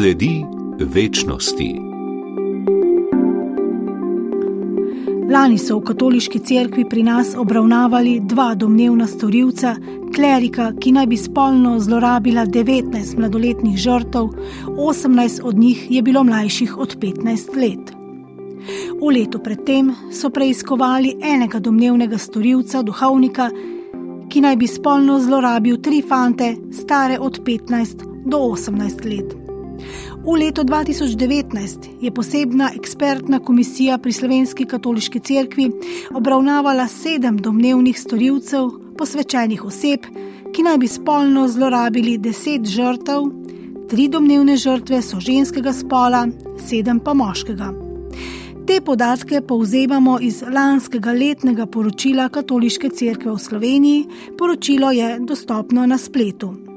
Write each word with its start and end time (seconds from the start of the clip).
Sledi 0.00 0.44
večnosti. 0.78 1.74
Lani 5.32 5.58
so 5.58 5.76
v 5.76 5.82
katoliški 5.90 6.38
cerkvi 6.38 6.86
pri 6.88 7.02
nas 7.02 7.34
obravnavali 7.36 8.14
dva 8.24 8.54
domnevna 8.54 9.04
storilca, 9.06 9.74
klerika, 10.14 10.70
ki 10.80 10.94
naj 10.96 11.06
bi 11.06 11.18
spolno 11.20 11.74
zlorabila 11.80 12.46
19 12.46 13.18
mladoletnih 13.18 13.76
žrtev, 13.76 14.30
18 14.68 15.42
od 15.44 15.58
njih 15.58 15.86
je 15.90 16.02
bilo 16.02 16.24
mlajših 16.24 16.78
od 16.78 16.96
15 16.96 17.56
let. 17.60 17.92
V 19.02 19.12
letu 19.12 19.42
predtem 19.44 19.92
so 20.12 20.30
preiskovali 20.30 21.18
enega 21.22 21.58
domnevnega 21.58 22.18
storilca, 22.18 22.82
duhovnika, 22.82 23.50
ki 24.32 24.40
naj 24.40 24.56
bi 24.56 24.66
spolno 24.66 25.20
zlorabil 25.20 25.76
tri 25.76 26.00
fante, 26.08 26.54
stare 26.72 27.18
od 27.20 27.42
15 27.44 28.08
do 28.24 28.38
18 28.38 29.04
let. 29.04 29.39
V 30.24 30.36
letu 30.36 30.62
2019 30.62 31.88
je 32.00 32.10
posebna 32.14 32.70
ekspertna 32.76 33.38
komisija 33.38 33.98
pri 33.98 34.12
Slovenski 34.12 34.64
katoliški 34.64 35.20
cerkvi 35.20 35.70
obravnavala 36.14 36.88
sedem 36.88 37.38
domnevnih 37.38 38.00
storilcev, 38.00 38.70
posvečenih 38.98 39.64
oseb, 39.64 40.06
ki 40.52 40.62
naj 40.62 40.78
bi 40.78 40.88
spolno 40.88 41.48
zlorabili 41.48 42.18
deset 42.18 42.66
žrtev, 42.68 43.30
tri 43.90 44.08
domnevne 44.08 44.56
žrtve 44.56 45.02
so 45.02 45.20
ženskega 45.20 45.72
spola, 45.72 46.26
sedem 46.68 47.00
pa 47.00 47.14
moškega. 47.14 47.72
Te 48.66 48.80
podatke 48.80 49.40
povzemamo 49.42 50.18
iz 50.22 50.44
lanskega 50.46 51.12
letnega 51.12 51.66
poročila 51.66 52.28
Katoliške 52.28 52.90
cerkve 52.94 53.32
v 53.32 53.38
Sloveniji. 53.38 54.04
Poročilo 54.38 54.92
je 54.94 55.16
dostopno 55.20 55.86
na 55.86 55.98
spletu. 55.98 56.69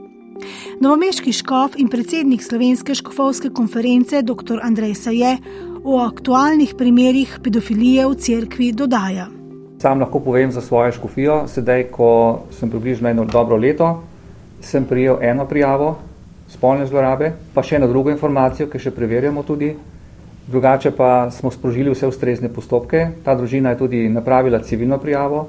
Novomeški 0.84 1.32
škof 1.32 1.78
in 1.80 1.88
predsednik 1.88 2.42
Slovenske 2.44 2.92
škofovske 2.96 3.54
konference 3.56 4.20
dr. 4.22 4.60
Andrej 4.62 4.98
Saje 5.00 5.38
o 5.84 6.02
aktualnih 6.04 6.74
primerih 6.76 7.38
pedofilije 7.44 8.04
v 8.08 8.18
cerkvi 8.20 8.68
dodaja. 8.76 9.30
Sam 9.80 10.04
lahko 10.04 10.20
povem 10.20 10.52
za 10.52 10.62
svojo 10.62 10.92
škofijo, 10.92 11.38
sedaj, 11.48 11.86
ko 11.88 12.10
sem 12.52 12.68
približno 12.68 13.10
eno 13.10 13.24
dobro 13.24 13.56
leto, 13.56 14.04
sem 14.60 14.84
prijel 14.84 15.24
eno 15.24 15.48
prijavo 15.48 15.96
spolne 16.52 16.84
zlorabe, 16.88 17.32
pa 17.54 17.64
še 17.64 17.80
eno 17.80 17.88
drugo 17.88 18.12
informacijo, 18.12 18.68
ki 18.68 18.84
še 18.84 18.92
preverjamo 18.92 19.48
tudi. 19.48 19.72
Drugače 20.52 20.92
pa 20.92 21.30
smo 21.32 21.52
sprožili 21.52 21.96
vse 21.96 22.12
ustrezne 22.12 22.52
postopke. 22.52 23.08
Ta 23.24 23.40
družina 23.40 23.72
je 23.72 23.86
tudi 23.86 24.10
napravila 24.12 24.60
civilno 24.60 25.00
prijavo, 25.00 25.48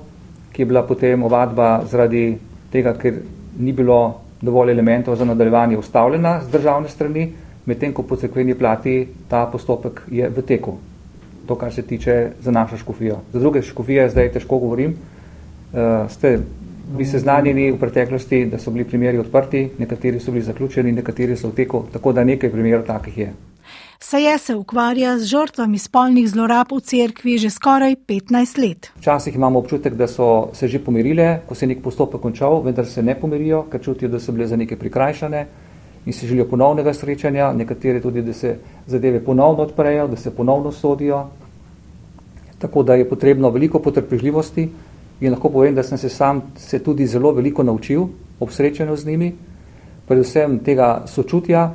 ki 0.55 0.63
je 0.63 0.71
bila 0.71 0.87
potem 0.87 1.27
ovadba 1.27 1.81
zaradi 1.91 2.29
tega, 2.71 2.95
ker 2.95 3.19
ni 3.59 3.75
bilo 3.75 4.24
dovolj 4.45 4.73
elementov 4.73 5.17
za 5.17 5.25
nadaljevanje 5.25 5.79
ustavljena 5.79 6.41
z 6.45 6.53
državne 6.53 6.89
strani, 6.89 7.29
medtem 7.67 7.93
ko 7.93 8.03
po 8.03 8.17
cekveni 8.17 8.55
plati 8.55 9.07
ta 9.29 9.47
postopek 9.53 10.03
je 10.11 10.29
v 10.29 10.43
teku. 10.43 10.77
To, 11.47 11.57
kar 11.61 11.73
se 11.73 11.83
tiče 11.83 12.31
za 12.41 12.51
našo 12.51 12.77
škofijo. 12.77 13.19
Za 13.33 13.41
druge 13.41 13.63
škofije 13.63 14.09
zdaj 14.11 14.33
težko 14.33 14.59
govorim. 14.59 14.95
Uh, 14.95 16.11
ste 16.11 16.39
bili 16.93 17.05
seznanjeni 17.05 17.71
v 17.73 17.79
preteklosti, 17.81 18.45
da 18.47 18.59
so 18.59 18.71
bili 18.71 18.85
primeri 18.85 19.19
odprti, 19.19 19.69
nekateri 19.79 20.21
so 20.21 20.33
bili 20.33 20.45
zaključeni, 20.45 20.93
nekateri 20.93 21.37
so 21.37 21.49
v 21.49 21.57
teku, 21.57 21.85
tako 21.93 22.13
da 22.13 22.25
nekaj 22.25 22.53
primerov 22.53 22.87
takih 22.87 23.19
je. 23.19 23.33
Saje 24.15 24.39
se 24.39 24.55
ukvarja 24.55 25.19
z 25.19 25.27
žrtvami 25.27 25.79
spolnih 25.79 26.29
zlorab 26.31 26.71
v 26.71 26.79
cerkvi 26.79 27.35
že 27.35 27.51
skoraj 27.51 27.97
15 28.07 28.63
let. 28.63 28.87
Včasih 29.03 29.35
imamo 29.35 29.59
občutek, 29.59 29.99
da 29.99 30.07
so 30.07 30.55
se 30.55 30.69
že 30.69 30.79
pomirile, 30.79 31.43
ko 31.49 31.55
se 31.55 31.67
je 31.67 31.75
nek 31.75 31.83
postopek 31.83 32.23
končal, 32.23 32.63
vendar 32.63 32.87
se 32.87 33.03
ne 33.03 33.19
pomirijo, 33.19 33.65
ker 33.67 33.83
čutijo, 33.83 34.09
da 34.09 34.21
so 34.23 34.31
bile 34.33 34.47
za 34.47 34.57
nekaj 34.57 34.79
prikrajšane 34.79 35.47
in 36.07 36.13
si 36.13 36.31
želijo 36.31 36.47
ponovnega 36.47 36.95
srečanja, 36.95 37.53
nekateri 37.53 38.01
tudi, 38.01 38.23
da 38.23 38.33
se 38.33 38.57
zadeve 38.87 39.19
ponovno 39.19 39.67
odprejo, 39.67 40.07
da 40.07 40.17
se 40.17 40.31
ponovno 40.31 40.71
sodijo. 40.73 41.27
Tako 42.59 42.83
da 42.83 42.95
je 42.95 43.09
potrebno 43.09 43.51
veliko 43.51 43.83
potrpežljivosti 43.83 44.71
in 45.21 45.33
lahko 45.33 45.51
povem, 45.51 45.75
da 45.75 45.83
sem 45.83 45.99
se 45.99 46.09
sam 46.09 46.53
se 46.57 46.79
tudi 46.79 47.07
zelo 47.07 47.33
veliko 47.33 47.67
naučil 47.67 48.07
ob 48.39 48.51
srečanju 48.51 48.97
z 48.97 49.07
njimi, 49.07 49.35
predvsem 50.07 50.61
tega 50.63 51.03
sočutja, 51.07 51.73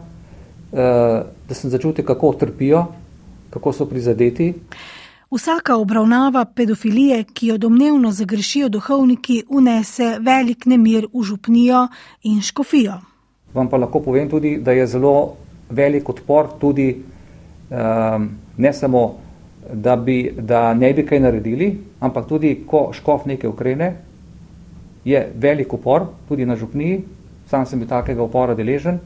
da 0.71 1.53
sem 1.55 1.69
začutil, 1.69 2.05
kako 2.05 2.33
trpijo, 2.33 2.85
kako 3.49 3.73
so 3.73 3.85
prizadeti. 3.89 4.53
Vsaka 5.31 5.75
obravnava 5.77 6.45
pedofilije, 6.45 7.23
ki 7.33 7.47
jo 7.47 7.57
domnevno 7.57 8.11
zagrešijo 8.11 8.69
duhovniki, 8.69 9.43
unese 9.49 10.17
velik 10.21 10.65
nemir 10.65 11.05
v 11.13 11.23
župnijo 11.23 11.87
in 12.23 12.41
škofijo. 12.41 12.97
Vam 13.53 13.69
pa 13.69 13.77
lahko 13.77 14.01
povem 14.01 14.29
tudi, 14.29 14.57
da 14.57 14.71
je 14.71 14.87
zelo 14.87 15.35
velik 15.69 16.09
odpor 16.09 16.47
tudi 16.59 16.95
um, 17.69 18.29
ne 18.57 18.73
samo, 18.73 19.15
da, 19.73 19.95
bi, 19.95 20.31
da 20.37 20.73
ne 20.73 20.93
bi 20.93 21.05
kaj 21.05 21.19
naredili, 21.19 21.77
ampak 21.99 22.27
tudi, 22.27 22.55
ko 22.67 22.89
škof 22.93 23.25
nekaj 23.25 23.49
ukrene, 23.49 23.93
je 25.05 25.31
velik 25.35 25.73
upor 25.73 26.07
tudi 26.27 26.45
na 26.45 26.55
župniji. 26.55 27.03
Sam 27.49 27.65
sem 27.65 27.79
bil 27.79 27.87
takega 27.87 28.23
upora 28.23 28.55
deležen, 28.55 28.99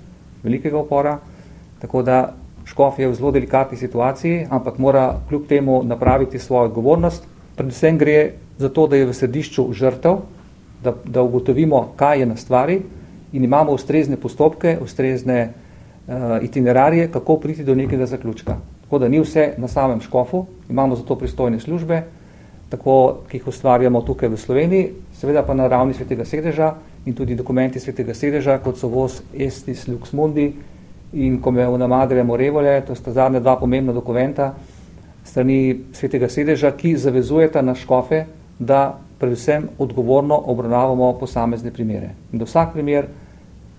velikega 0.44 0.80
upora. 0.80 1.20
Tako 1.84 2.02
da 2.02 2.34
škof 2.66 3.00
je 3.00 3.08
v 3.08 3.16
zelo 3.16 3.32
delikatni 3.32 3.78
situaciji, 3.78 4.48
ampak 4.50 4.78
mora 4.80 5.20
kljub 5.30 5.48
temu 5.48 5.82
napraviti 5.84 6.40
svojo 6.40 6.70
odgovornost. 6.72 7.28
Predvsem 7.56 7.98
gre 7.98 8.32
za 8.58 8.70
to, 8.70 8.88
da 8.88 8.96
je 8.96 9.10
v 9.10 9.14
središču 9.14 9.68
žrtev, 9.74 10.22
da, 10.84 10.94
da 11.04 11.22
ugotovimo, 11.22 11.90
kaj 12.00 12.20
je 12.20 12.26
na 12.26 12.38
stvari 12.40 12.80
in 13.34 13.44
imamo 13.44 13.76
ustrezne 13.76 14.16
postopke, 14.16 14.78
ustrezne 14.82 15.50
uh, 15.50 16.40
itinerarije, 16.44 17.12
kako 17.12 17.38
priti 17.38 17.64
do 17.64 17.76
nekega 17.76 18.06
zaključka. 18.06 18.58
Tako 18.84 19.00
da 19.00 19.08
ni 19.08 19.20
vse 19.20 19.54
na 19.58 19.68
samem 19.68 20.02
škofu, 20.02 20.46
imamo 20.70 20.96
za 20.96 21.04
to 21.04 21.16
pristojne 21.20 21.60
službe, 21.60 22.04
tako, 22.70 23.26
ki 23.28 23.38
jih 23.38 23.48
ustvarjamo 23.48 24.02
tukaj 24.02 24.30
v 24.30 24.38
Sloveniji, 24.38 24.92
seveda 25.20 25.44
pa 25.44 25.54
na 25.54 25.68
ravni 25.68 25.94
svetega 25.94 26.26
sedeža 26.26 26.76
in 27.06 27.14
tudi 27.14 27.36
dokumenti 27.36 27.80
svetega 27.80 28.14
sedeža, 28.14 28.58
kot 28.64 28.80
so 28.80 28.88
voz 28.88 29.20
Estis 29.34 29.88
Lux 29.88 30.14
Mundi, 30.14 30.54
in 31.14 31.42
ko 31.42 31.52
me 31.52 31.68
unamadre 31.68 32.24
Morevole, 32.24 32.82
to 32.88 32.96
sta 32.96 33.12
zadnja 33.12 33.40
dva 33.40 33.56
pomembna 33.56 33.94
dokumenta 33.94 34.54
strani 35.24 35.80
svetega 35.94 36.30
sedeža, 36.30 36.72
ki 36.78 36.98
zavezujeta 36.98 37.62
na 37.62 37.76
škofe, 37.76 38.26
da 38.60 39.00
predvsem 39.20 39.70
odgovorno 39.80 40.38
obravnavamo 40.52 41.14
posamezne 41.20 41.72
primere. 41.72 42.10
In 42.32 42.40
da 42.40 42.46
vsak 42.46 42.74
primer, 42.74 43.08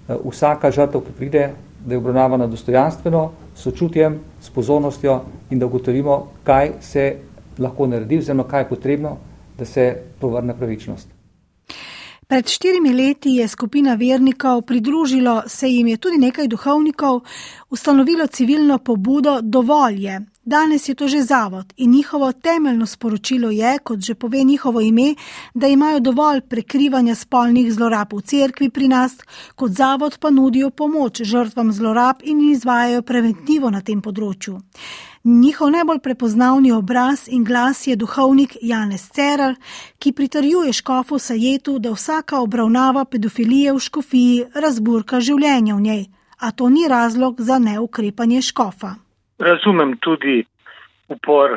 eh, 0.08 0.16
vsaka 0.24 0.70
žrtev, 0.70 1.00
ki 1.00 1.12
pride, 1.18 1.50
da 1.84 1.94
je 1.94 1.98
obravnavana 1.98 2.46
dostojanstveno, 2.46 3.30
sočutjem, 3.54 4.18
s 4.40 4.50
pozornostjo 4.50 5.20
in 5.50 5.58
da 5.58 5.66
ugotovimo, 5.66 6.26
kaj 6.44 6.70
se 6.80 7.16
lahko 7.58 7.86
naredi, 7.86 8.18
oziroma 8.18 8.44
kaj 8.44 8.60
je 8.60 8.68
potrebno, 8.68 9.16
da 9.58 9.64
se 9.64 9.96
povrne 10.20 10.54
pravičnost. 10.58 11.08
Pred 12.34 12.48
štirimi 12.48 12.92
leti 12.92 13.30
je 13.30 13.48
skupina 13.48 13.94
vernikov 13.94 14.62
pridružilo 14.62 15.42
se 15.46 15.68
jim 15.68 15.86
je 15.86 15.96
tudi 15.96 16.16
nekaj 16.18 16.48
duhovnikov, 16.48 17.20
ustanovilo 17.70 18.26
civilno 18.26 18.78
pobudo 18.78 19.38
Dovolj 19.40 20.06
je. 20.06 20.20
Danes 20.44 20.88
je 20.88 20.94
to 20.94 21.08
že 21.08 21.22
zavod 21.22 21.72
in 21.76 21.90
njihovo 21.90 22.32
temeljno 22.32 22.86
sporočilo 22.86 23.50
je, 23.50 23.78
kot 23.78 24.00
že 24.00 24.14
pove 24.14 24.42
njihovo 24.42 24.80
ime, 24.80 25.14
da 25.54 25.66
imajo 25.66 26.00
dovolj 26.00 26.40
prekrivanja 26.40 27.14
spolnih 27.14 27.72
zlorab 27.72 28.12
v 28.12 28.20
cerkvi 28.20 28.70
pri 28.70 28.88
nas, 28.88 29.16
kot 29.54 29.70
zavod 29.70 30.18
pa 30.18 30.30
nudijo 30.30 30.70
pomoč 30.70 31.22
žrtvam 31.22 31.72
zlorab 31.72 32.16
in 32.22 32.50
izvajajo 32.50 33.02
preventivo 33.02 33.70
na 33.70 33.80
tem 33.80 34.02
področju. 34.02 34.58
Njihov 35.26 35.70
najbolj 35.70 35.98
prepoznavni 36.02 36.72
obraz 36.72 37.28
in 37.32 37.44
glas 37.44 37.86
je 37.86 37.96
duhovnik 37.96 38.56
Janez 38.60 39.04
Cerar, 39.10 39.54
ki 39.98 40.12
pritrjuje 40.12 40.72
škofu 40.72 41.18
Sajetu, 41.18 41.78
da 41.78 41.90
vsaka 41.90 42.40
obravnava 42.40 43.04
pedofilije 43.04 43.72
v 43.72 43.78
škofiji 43.86 44.44
razburka 44.64 45.20
življenje 45.20 45.72
v 45.74 45.80
njej, 45.80 46.02
a 46.44 46.52
to 46.52 46.68
ni 46.68 46.84
razlog 46.88 47.40
za 47.40 47.56
neukrepanje 47.58 48.42
škofa. 48.50 48.90
Razumem 49.38 49.96
tudi 50.04 50.44
upor 51.08 51.56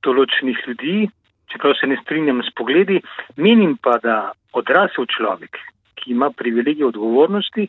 določenih 0.00 0.64
ljudi, 0.66 0.96
čeprav 1.52 1.76
se 1.76 1.86
ne 1.92 2.00
strinjam 2.00 2.40
s 2.40 2.56
pogledi, 2.56 3.02
menim 3.36 3.76
pa, 3.76 3.98
da 4.00 4.32
odrasel 4.56 5.04
človek, 5.12 5.60
ki 6.00 6.16
ima 6.16 6.32
privilegij 6.32 6.88
odgovornosti, 6.88 7.68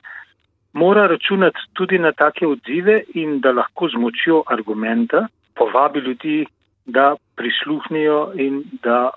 mora 0.76 1.08
računati 1.08 1.60
tudi 1.74 1.98
na 2.00 2.12
take 2.12 2.48
odzive 2.48 3.02
in 3.14 3.40
da 3.40 3.52
lahko 3.52 3.88
z 3.90 3.98
močjo 3.98 4.44
argumenta 4.48 5.28
povabi 5.56 6.00
ljudi, 6.00 6.46
da 6.86 7.16
prisluhnijo 7.36 8.34
in 8.36 8.64
da 8.84 9.10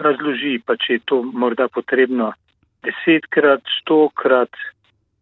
razloži, 0.00 0.58
pa 0.66 0.76
če 0.76 0.92
je 0.92 1.04
to 1.04 1.22
morda 1.22 1.68
potrebno 1.68 2.32
desetkrat, 2.86 3.60
stokrat, 3.80 4.56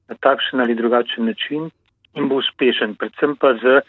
na 0.09 0.15
takšen 0.21 0.61
ali 0.61 0.75
drugačen 0.75 1.27
način 1.27 1.71
in 2.15 2.29
bo 2.29 2.39
uspešen, 2.39 2.95
predvsem 2.95 3.37
pa 3.37 3.55
z, 3.59 3.81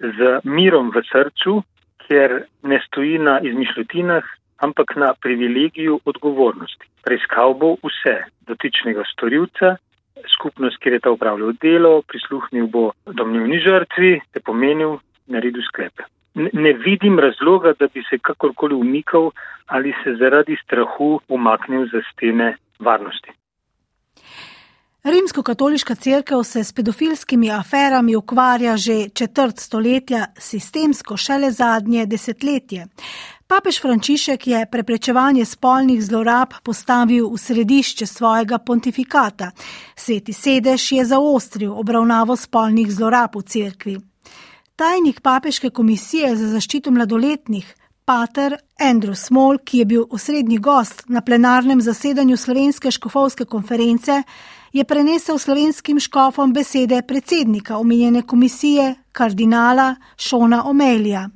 z 0.00 0.38
mirom 0.44 0.90
v 0.94 1.04
srcu, 1.12 1.60
ker 2.08 2.42
ne 2.62 2.80
stoji 2.86 3.18
na 3.18 3.38
izmišljotinah, 3.40 4.24
ampak 4.66 4.96
na 4.96 5.12
privilegiju 5.14 6.00
odgovornosti. 6.04 6.88
Preiskal 7.04 7.54
bo 7.54 7.76
vse 7.84 8.16
dotičnega 8.48 9.04
storilca, 9.12 9.76
skupnost, 10.36 10.78
kjer 10.78 10.94
je 10.94 11.00
ta 11.00 11.10
upravljal 11.10 11.52
delo, 11.62 12.02
prisluhnil 12.02 12.66
bo 12.66 12.90
domnevni 13.06 13.60
žrtvi, 13.64 14.20
te 14.32 14.40
pomenil, 14.40 14.98
naredil 15.26 15.62
sklepe. 15.68 16.06
Ne 16.34 16.72
vidim 16.72 17.18
razloga, 17.18 17.72
da 17.78 17.86
bi 17.94 18.02
se 18.10 18.18
kakorkoli 18.18 18.74
umikal 18.74 19.30
ali 19.66 19.94
se 20.04 20.16
zaradi 20.18 20.56
strahu 20.64 21.20
umaknil 21.28 21.86
za 21.92 22.02
stene 22.12 22.56
varnosti. 22.78 23.30
Rimsko-katoliška 25.04 25.94
crkva 25.94 26.44
se 26.44 26.64
s 26.64 26.72
pedofilskimi 26.72 27.50
aferami 27.52 28.16
ukvarja 28.16 28.76
že 28.76 29.08
četrt 29.14 29.58
stoletja, 29.58 30.26
sistemsko 30.38 31.16
šele 31.16 31.50
zadnje 31.50 32.06
desetletje. 32.06 32.86
Papež 33.46 33.80
Frančišek 33.80 34.46
je 34.46 34.66
preprečevanje 34.72 35.44
spolnih 35.44 36.00
zlorab 36.00 36.54
postavil 36.64 37.28
v 37.28 37.38
središče 37.38 38.06
svojega 38.06 38.58
pontifikata. 38.58 39.50
Sveti 39.96 40.32
sedež 40.32 40.92
je 40.92 41.04
zaostril 41.04 41.72
obravnavo 41.76 42.36
spolnih 42.36 42.88
zlorab 42.88 43.36
v 43.36 43.42
cerkvi. 43.42 43.96
Tajnik 44.76 45.20
papeške 45.20 45.70
komisije 45.70 46.32
za 46.36 46.48
zaščito 46.56 46.90
mladoletnih, 46.90 47.66
pater 48.04 48.56
Andrew 48.80 49.14
Small, 49.14 49.60
ki 49.64 49.78
je 49.78 49.84
bil 49.84 50.04
osrednji 50.10 50.58
gost 50.58 51.04
na 51.08 51.20
plenarnem 51.20 51.80
zasedanju 51.80 52.36
Slovenske 52.36 52.90
škofovske 52.90 53.44
konference, 53.44 54.22
je 54.72 54.84
prenesel 54.84 55.38
slovenskim 55.38 56.00
škofom 56.00 56.52
besede 56.52 57.02
predsednika 57.02 57.78
omenjene 57.78 58.22
komisije, 58.22 58.94
kardinala 59.12 59.94
Šona 60.16 60.64
Omelija. 60.66 61.28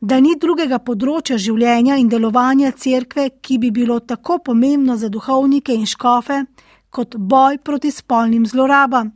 Da 0.00 0.20
ni 0.22 0.36
drugega 0.38 0.78
področja 0.78 1.34
življenja 1.42 1.96
in 1.98 2.06
delovanja 2.08 2.70
cerkve, 2.70 3.24
ki 3.42 3.58
bi 3.58 3.72
bilo 3.74 3.98
tako 3.98 4.38
pomembno 4.38 4.94
za 4.96 5.08
duhovnike 5.10 5.74
in 5.74 5.88
škofe, 5.90 6.44
kot 6.90 7.16
boj 7.18 7.58
proti 7.58 7.90
spolnim 7.90 8.46
zlorabam. 8.46 9.10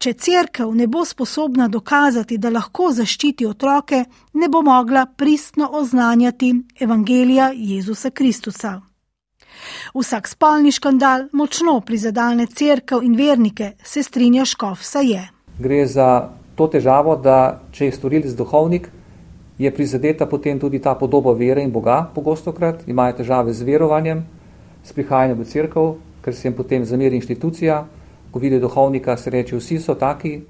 Če 0.00 0.14
cerkev 0.16 0.72
ne 0.74 0.86
bo 0.88 1.04
sposobna 1.04 1.68
dokazati, 1.68 2.38
da 2.40 2.50
lahko 2.50 2.88
zaščiti 2.92 3.44
otroke, 3.46 4.00
ne 4.40 4.48
bo 4.48 4.64
mogla 4.64 5.04
pristno 5.06 5.68
oznanjati 5.76 6.54
Evangelija 6.80 7.52
Jezusa 7.54 8.10
Kristusa. 8.10 8.80
Vsak 9.94 10.28
spolni 10.28 10.72
škandal 10.72 11.28
močno 11.32 11.78
prizadene 11.84 12.46
crkv 12.46 13.04
in 13.04 13.14
vernike, 13.16 13.74
se 13.84 14.02
strinja 14.02 14.44
Škov, 14.48 14.80
saj 14.80 15.12
je. 15.12 15.22
Gre 15.60 15.86
za 15.86 16.10
to 16.56 16.66
težavo, 16.72 17.16
da 17.16 17.60
če 17.72 17.92
je 17.92 17.96
storilec 18.00 18.34
duhovnik, 18.34 18.88
je 19.58 19.70
prizadeta 19.74 20.26
potem 20.26 20.58
tudi 20.58 20.78
ta 20.78 20.94
podoba 20.94 21.32
vere 21.32 21.62
in 21.62 21.70
Boga, 21.72 22.10
pogosto 22.14 22.52
krat 22.52 22.88
imajo 22.88 23.12
težave 23.20 23.52
z 23.52 23.62
verovanjem, 23.62 24.24
s 24.82 24.92
prihajanjem 24.92 25.38
v 25.38 25.44
crkv, 25.44 25.92
ker 26.24 26.34
se 26.34 26.48
jim 26.48 26.56
potem 26.56 26.84
zameri 26.84 27.16
inštitucija, 27.16 27.84
ko 28.30 28.38
vidi 28.38 28.58
duhovnika, 28.60 29.16
se 29.16 29.30
reče, 29.30 29.56
vsi 29.56 29.78
so 29.78 29.94
taki, 29.94 30.40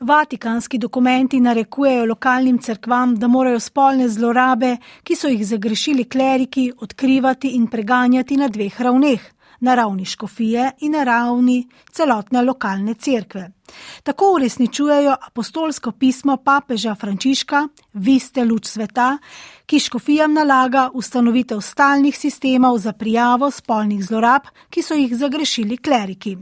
Vatikanski 0.00 0.78
dokumenti 0.78 1.38
narekujejo 1.40 2.06
lokalnim 2.06 2.58
cerkvam, 2.58 3.14
da 3.16 3.28
morajo 3.28 3.60
spolne 3.60 4.08
zlorabe, 4.08 4.76
ki 5.02 5.16
so 5.16 5.30
jih 5.30 5.46
zagrešili 5.46 6.04
kleriki, 6.04 6.72
odkrivati 6.80 7.54
in 7.56 7.68
preganjati 7.70 8.36
na 8.36 8.48
dveh 8.48 8.80
ravneh: 8.80 9.20
na 9.60 9.74
ravni 9.74 10.04
škofije 10.04 10.70
in 10.80 10.92
na 10.92 11.04
ravni 11.04 11.68
celotne 11.92 12.42
lokalne 12.42 12.94
cerkve. 12.94 13.50
Tako 14.02 14.32
uresničujejo 14.34 15.16
apostolsko 15.26 15.92
pismo 15.92 16.36
papeža 16.36 16.94
Frančiška: 16.94 17.68
Vi 17.92 18.18
ste 18.18 18.44
luč 18.44 18.66
sveta, 18.66 19.18
ki 19.66 19.78
škofijam 19.80 20.32
nalaga 20.32 20.90
ustanovitev 20.94 21.60
stalnih 21.60 22.18
sistemov 22.18 22.78
za 22.78 22.92
prijavo 22.92 23.50
spolnih 23.50 24.04
zlorab, 24.04 24.42
ki 24.70 24.82
so 24.82 24.94
jih 24.94 25.16
zagrešili 25.16 25.76
kleriki. 25.76 26.36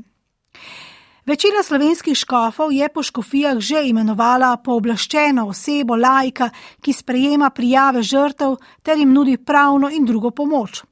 Večina 1.27 1.63
slovenskih 1.63 2.19
škofov 2.19 2.73
je 2.73 2.89
po 2.89 3.03
škofijah 3.03 3.59
že 3.59 3.85
imenovala 3.87 4.57
pooblaščeno 4.57 5.47
osebo 5.47 5.97
lajka, 5.97 6.51
ki 6.81 6.93
sprejema 6.93 7.51
prijave 7.51 8.03
žrtev 8.03 8.57
ter 8.83 8.99
jim 8.99 9.13
nudi 9.13 9.37
pravno 9.37 9.91
in 9.91 10.05
drugo 10.05 10.31
pomoč. 10.31 10.83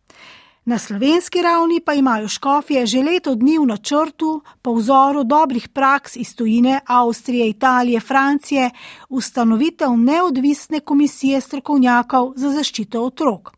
Na 0.70 0.78
slovenski 0.78 1.42
ravni 1.42 1.80
pa 1.80 1.94
imajo 1.94 2.28
škofije 2.28 2.86
že 2.86 3.02
leto 3.02 3.34
dni 3.34 3.58
v 3.58 3.66
načrtu, 3.66 4.42
po 4.62 4.74
vzoru 4.74 5.24
dobrih 5.24 5.68
praks 5.68 6.16
iz 6.16 6.36
tujine 6.36 6.80
Avstrije, 6.86 7.48
Italije, 7.48 8.00
Francije, 8.00 8.70
ustanovitev 9.08 9.96
neodvisne 9.96 10.80
komisije 10.80 11.40
strokovnjakov 11.40 12.32
za 12.36 12.50
zaščito 12.50 13.02
otrok 13.02 13.50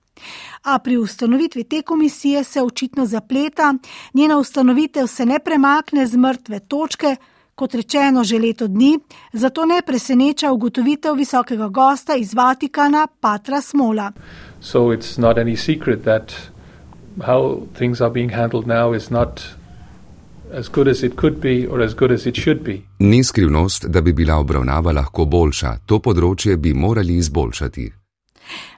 a 0.63 0.79
pri 0.79 0.97
ustanovitvi 0.97 1.65
te 1.65 1.83
komisije 1.83 2.45
se 2.45 2.63
očitno 2.63 3.07
zapleta, 3.07 3.75
njena 4.15 4.39
ustanovitev 4.39 5.07
se 5.07 5.27
ne 5.27 5.39
premakne 5.39 6.07
z 6.07 6.17
mrtve 6.17 6.61
točke, 6.61 7.17
kot 7.55 7.75
rečeno 7.75 8.25
že 8.25 8.39
leto 8.39 8.69
dni, 8.69 8.99
zato 9.33 9.67
ne 9.67 9.83
preseneča 9.83 10.53
ugotovitev 10.53 11.15
visokega 11.15 11.69
gosta 11.69 12.15
iz 12.15 12.35
Vatikana, 12.35 13.07
Patra 13.21 13.61
Smola. 13.61 14.13
Ni 22.99 23.25
skrivnost, 23.25 23.87
da 23.89 24.01
bi 24.01 24.13
bila 24.13 24.37
obravnava 24.37 24.93
lahko 24.93 25.25
boljša, 25.25 25.77
to 25.87 25.99
področje 25.99 26.57
bi 26.57 26.75
morali 26.75 27.17
izboljšati. 27.17 27.93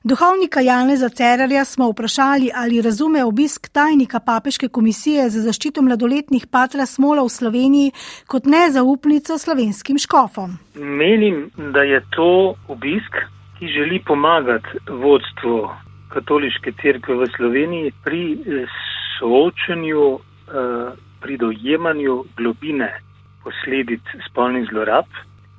Duhovnika 0.04 0.60
Janeza 0.60 1.08
Cerarja 1.08 1.64
smo 1.64 1.88
vprašali, 1.90 2.50
ali 2.54 2.82
razume 2.82 3.24
obisk 3.24 3.68
tajnika 3.68 4.20
Papeške 4.20 4.68
komisije 4.68 5.30
za 5.30 5.40
zaščito 5.40 5.82
mladoletnih 5.82 6.46
Patra 6.46 6.86
Smola 6.86 7.24
v 7.24 7.28
Sloveniji 7.28 7.92
kot 8.26 8.46
nezaupnico 8.46 9.38
slovenskim 9.38 9.98
škofom. 9.98 10.58
Menim, 10.74 11.50
da 11.56 11.82
je 11.82 12.02
to 12.16 12.54
obisk, 12.68 13.18
ki 13.58 13.66
želi 13.66 14.02
pomagati 14.06 14.68
vodstvu 14.90 15.70
katoliške 16.14 16.72
cerkve 16.80 17.18
v 17.20 17.28
Sloveniji 17.36 17.92
pri 18.04 18.22
soočanju, 19.18 20.06
eh, 20.14 20.94
pri 21.20 21.36
dojemanju 21.36 22.24
globine 22.36 22.90
posledic 23.44 24.00
spolnih 24.28 24.68
zlorab, 24.70 25.10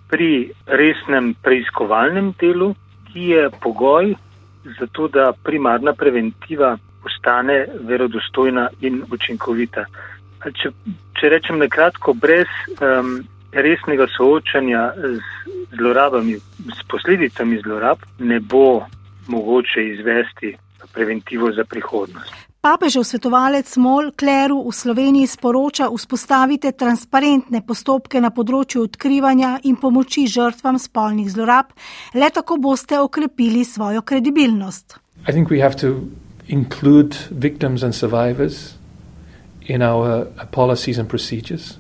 pri 0.10 0.52
resnem 0.66 1.34
preiskovalnem 1.44 2.34
delu 2.40 2.74
ki 3.16 3.22
je 3.32 3.50
pogoj 3.64 4.16
za 4.80 4.88
to, 4.92 5.08
da 5.08 5.34
primarna 5.44 5.94
preventiva 5.94 6.78
postane 7.04 7.66
verodostojna 7.80 8.70
in 8.82 9.04
učinkovita. 9.12 9.86
Če, 10.44 10.72
če 11.16 11.30
rečem 11.32 11.62
na 11.62 11.70
kratko, 11.72 12.14
brez 12.14 12.52
um, 12.76 13.22
resnega 13.56 14.10
soočanja 14.18 14.82
z 14.98 15.22
zlorabami, 15.78 16.36
s 16.76 16.84
posledicami 16.92 17.62
zlorab, 17.64 18.04
ne 18.20 18.42
bo 18.44 18.84
mogoče 19.28 19.88
izvesti 19.94 20.56
preventivo 20.94 21.52
za 21.52 21.64
prihodnost. 21.64 22.34
Papežev 22.66 23.04
svetovalec 23.06 23.70
Mol 23.78 24.10
Kleru 24.18 24.64
v 24.66 24.72
Sloveniji 24.74 25.28
sporoča 25.30 25.86
vzpostavite 25.94 26.72
transparentne 26.74 27.62
postopke 27.62 28.18
na 28.18 28.32
področju 28.34 28.88
odkrivanja 28.88 29.60
in 29.70 29.78
pomoči 29.78 30.26
žrtvam 30.26 30.80
spolnih 30.82 31.30
zlorab, 31.30 31.70
le 32.18 32.30
tako 32.34 32.58
boste 32.58 32.98
okrepili 32.98 33.62
svojo 33.62 34.02
kredibilnost. 34.02 34.98
Include 36.48 37.18
victims 37.30 37.84
and 37.84 37.94
survivors 37.94 38.76
in 39.66 39.82
our 39.82 40.26
uh, 40.26 40.46
policies 40.52 40.98
and 40.98 41.10
procedures. 41.10 41.78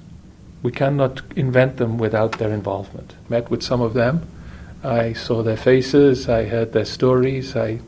We 0.63 0.71
cannot 0.71 1.21
invent 1.35 1.77
them 1.77 1.97
without 1.97 2.37
their 2.37 2.53
involvement. 2.53 3.13
Met 3.29 3.49
with 3.49 3.61
some 3.61 3.81
of 3.81 3.93
them, 3.93 4.21
I 4.85 5.13
saw 5.13 5.41
their 5.41 5.57
faces, 5.57 6.29
I 6.29 6.45
heard 6.45 6.71
their 6.71 6.85
stories, 6.85 7.55
I 7.55 7.79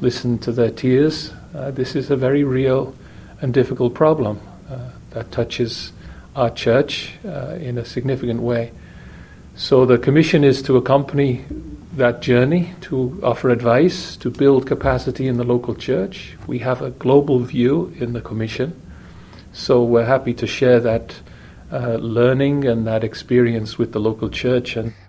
listened 0.00 0.42
to 0.42 0.52
their 0.52 0.70
tears. 0.72 1.32
Uh, 1.54 1.70
this 1.70 1.94
is 1.94 2.10
a 2.10 2.16
very 2.16 2.42
real 2.42 2.92
and 3.40 3.54
difficult 3.54 3.94
problem 3.94 4.40
uh, 4.68 4.90
that 5.10 5.30
touches 5.30 5.92
our 6.34 6.50
church 6.50 7.12
uh, 7.24 7.56
in 7.60 7.78
a 7.78 7.84
significant 7.84 8.42
way. 8.42 8.72
So 9.54 9.86
the 9.86 9.96
commission 9.96 10.42
is 10.42 10.60
to 10.62 10.76
accompany 10.76 11.44
that 11.92 12.20
journey, 12.20 12.72
to 12.80 13.20
offer 13.22 13.50
advice, 13.50 14.16
to 14.16 14.28
build 14.28 14.66
capacity 14.66 15.28
in 15.28 15.36
the 15.36 15.44
local 15.44 15.76
church. 15.76 16.36
We 16.48 16.58
have 16.58 16.82
a 16.82 16.90
global 16.90 17.38
view 17.38 17.94
in 18.00 18.12
the 18.12 18.20
commission, 18.20 18.80
so 19.52 19.84
we're 19.84 20.04
happy 20.04 20.34
to 20.34 20.46
share 20.48 20.80
that 20.80 21.14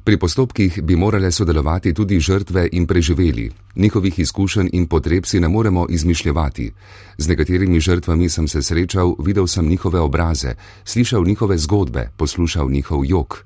Pri 0.03 0.17
postopkih 0.17 0.79
bi 0.83 0.95
morale 0.95 1.31
sodelovati 1.31 1.93
tudi 1.93 2.19
žrtve 2.19 2.69
in 2.71 2.87
preživeli. 2.87 3.51
Njihovih 3.75 4.19
izkušenj 4.19 4.69
in 4.73 4.87
potreb 4.87 5.25
si 5.25 5.39
ne 5.39 5.47
moremo 5.47 5.85
izmišljati. 5.89 6.71
Z 7.17 7.27
nekaterimi 7.27 7.79
žrtvami 7.79 8.29
sem 8.29 8.47
se 8.47 8.61
srečal, 8.61 9.15
videl 9.19 9.47
sem 9.47 9.67
njihove 9.67 9.99
obraze, 9.99 10.55
slišal 10.85 11.25
njihove 11.25 11.57
zgodbe, 11.57 12.09
poslušal 12.17 12.71
njihov 12.71 13.05
jok. 13.05 13.45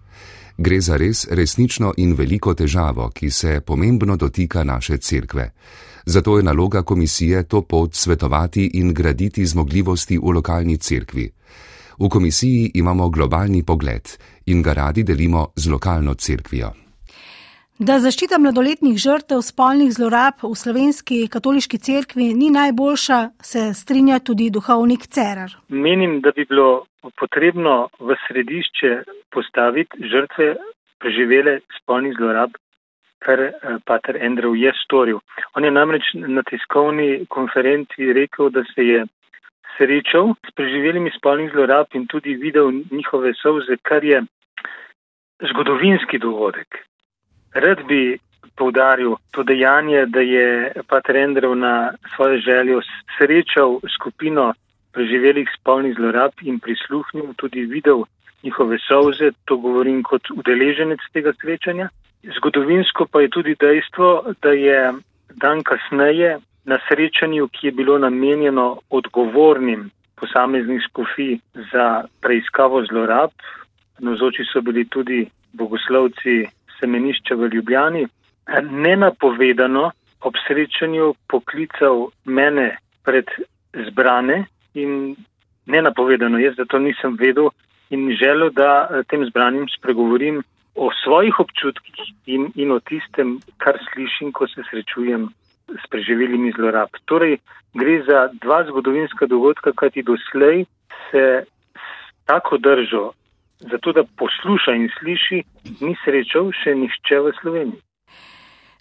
Gre 0.57 0.81
za 0.81 0.97
res 0.97 1.27
resnično 1.31 1.93
in 1.97 2.13
veliko 2.13 2.53
težavo, 2.53 3.09
ki 3.09 3.29
se 3.31 3.61
pomembno 3.61 4.15
dotika 4.15 4.63
naše 4.63 4.97
cerkve. 4.97 5.51
Zato 6.05 6.38
je 6.38 6.43
naloga 6.43 6.83
komisije 6.83 7.43
to 7.43 7.61
pot 7.61 7.95
svetovati 7.95 8.71
in 8.73 8.93
graditi 8.93 9.45
zmogljivosti 9.45 10.17
v 10.17 10.31
lokalni 10.31 10.77
cerkvi. 10.77 11.31
V 12.01 12.08
komisiji 12.10 12.72
imamo 12.75 13.10
globalni 13.10 13.60
pogled 13.68 14.06
in 14.46 14.62
ga 14.62 14.74
radi 14.74 15.03
delimo 15.03 15.41
z 15.56 15.72
lokalno 15.72 16.13
cerkvijo. 16.13 16.70
Da 17.79 17.98
zaščita 18.00 18.38
mladoletnih 18.39 18.96
žrtev 19.03 19.41
spolnih 19.44 19.91
zlorab 19.91 20.39
v 20.44 20.51
slovenski 20.62 21.18
katoliški 21.34 21.79
cerkvi 21.88 22.29
ni 22.39 22.50
najboljša, 22.56 23.20
se 23.51 23.65
strinja 23.82 24.20
tudi 24.20 24.48
duhovnik 24.50 25.08
Cerar. 25.12 25.58
Menim, 25.68 26.22
da 26.24 26.32
bi 26.32 26.48
bilo 26.48 26.86
potrebno 27.20 27.89
v 28.00 28.15
središče 28.27 28.96
postaviti 29.36 30.10
žrtve 30.12 30.50
preživele 31.03 31.60
spolnih 31.82 32.15
zlorab, 32.15 32.56
kar 33.20 33.39
eh, 33.44 33.53
pater 33.84 34.24
Andrew 34.24 34.56
je 34.56 34.72
storil. 34.86 35.20
On 35.56 35.63
je 35.63 35.72
namreč 35.72 36.13
na 36.15 36.48
tiskovni 36.48 37.25
konferenci 37.27 38.13
rekel, 38.15 38.56
da 38.56 38.63
se 38.72 38.88
je 38.88 39.08
srečal 39.79 40.36
s 40.43 40.51
preživelimi 40.51 41.12
spolnih 41.15 41.51
zlorab 41.55 41.88
in 41.95 42.07
tudi 42.07 42.36
videl 42.36 42.71
njihove 42.91 43.33
solze, 43.39 43.77
kar 43.81 44.03
je 44.03 44.24
zgodovinski 45.50 46.19
dogodek. 46.19 46.83
Rad 47.53 47.88
bi 47.88 48.19
povdaril 48.55 49.15
to 49.31 49.43
dejanje, 49.43 50.05
da 50.05 50.19
je 50.19 50.71
Pater 50.88 51.15
Endrev 51.15 51.55
na 51.55 51.91
svojo 52.15 52.38
željo 52.38 52.81
srečal 53.17 53.79
skupino 53.95 54.53
preživelih 54.91 55.48
spolnih 55.59 55.95
zlorab 55.95 56.31
in 56.41 56.59
prisluhnil, 56.59 57.33
tudi 57.38 57.65
videl 57.65 58.03
njihove 58.43 58.77
solze, 58.88 59.31
to 59.45 59.57
govorim 59.57 60.03
kot 60.03 60.27
udeleženec 60.36 61.00
tega 61.13 61.33
srečanja. 61.41 61.89
Zgodovinsko 62.36 63.07
pa 63.12 63.21
je 63.21 63.29
tudi 63.29 63.55
dejstvo, 63.59 64.33
da 64.41 64.51
je 64.51 64.93
dan 65.36 65.63
kasneje 65.63 66.39
na 66.65 66.77
srečanju, 66.87 67.47
ki 67.47 67.67
je 67.67 67.71
bilo 67.71 67.97
namenjeno 67.97 68.79
odgovornim 68.89 69.89
posameznih 70.15 70.81
skofij 70.89 71.39
za 71.71 72.03
preiskavo 72.21 72.83
zlorab, 72.85 73.31
navzoči 73.99 74.43
so 74.53 74.61
bili 74.61 74.85
tudi 74.85 75.25
bogoslovci 75.53 76.45
semenišča 76.79 77.35
v 77.35 77.49
Ljubljani, 77.53 78.07
nenapovedano 78.69 79.91
ob 80.21 80.33
srečanju 80.47 81.13
poklical 81.27 82.09
mene 82.25 82.77
pred 83.03 83.25
zbrane 83.87 84.45
in 84.73 85.15
nenapovedano, 85.65 86.39
jaz 86.39 86.55
zato 86.55 86.79
nisem 86.79 87.15
vedel 87.19 87.49
in 87.89 88.11
želel, 88.19 88.49
da 88.49 88.87
eh, 88.89 89.03
tem 89.07 89.25
zbranim 89.25 89.67
spregovorim 89.77 90.43
o 90.75 90.89
svojih 91.03 91.39
občutkih 91.39 92.13
in, 92.25 92.51
in 92.55 92.71
o 92.71 92.79
tistem, 92.79 93.39
kar 93.57 93.79
slišim, 93.91 94.31
ko 94.31 94.47
se 94.47 94.63
srečujem 94.69 95.29
s 95.77 95.89
preživelimi 95.89 96.51
zlorab. 96.57 96.89
Torej, 97.05 97.38
gre 97.73 98.01
za 98.07 98.27
dva 98.41 98.63
zgodovinska 98.67 99.25
dogodka, 99.25 99.71
kajti 99.75 100.03
doslej 100.03 100.65
se 101.11 101.45
s 101.75 102.25
tako 102.25 102.57
držo 102.57 103.11
zato 103.59 103.91
da 103.91 104.03
posluša 104.03 104.71
in 104.71 104.89
sliši, 104.99 105.39
ni 105.85 105.95
srečal 106.03 106.51
še 106.63 106.75
nihče 106.75 107.19
v 107.19 107.33
Sloveniji. 107.41 107.81